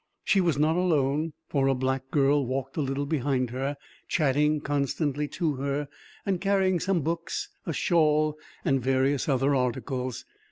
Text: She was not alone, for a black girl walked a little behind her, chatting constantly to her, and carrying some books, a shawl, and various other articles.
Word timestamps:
She 0.23 0.41
was 0.41 0.57
not 0.57 0.75
alone, 0.77 1.33
for 1.47 1.67
a 1.67 1.75
black 1.75 2.09
girl 2.09 2.43
walked 2.43 2.75
a 2.75 2.81
little 2.81 3.05
behind 3.05 3.51
her, 3.51 3.77
chatting 4.07 4.59
constantly 4.59 5.27
to 5.27 5.57
her, 5.57 5.89
and 6.25 6.41
carrying 6.41 6.79
some 6.79 7.01
books, 7.01 7.49
a 7.67 7.71
shawl, 7.73 8.35
and 8.65 8.81
various 8.81 9.29
other 9.29 9.53
articles. 9.53 10.25